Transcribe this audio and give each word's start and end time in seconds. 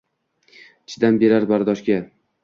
Chidam 0.93 1.19
berar 1.23 1.45
bardoshga. 1.51 1.99